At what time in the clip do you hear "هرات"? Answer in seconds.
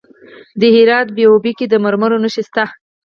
0.75-1.07